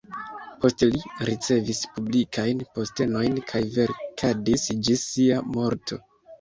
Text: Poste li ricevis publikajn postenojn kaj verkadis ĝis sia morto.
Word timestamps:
Poste 0.61 0.87
li 0.95 1.01
ricevis 1.29 1.81
publikajn 1.99 2.65
postenojn 2.79 3.39
kaj 3.53 3.63
verkadis 3.79 4.69
ĝis 4.91 5.09
sia 5.15 5.41
morto. 5.55 6.05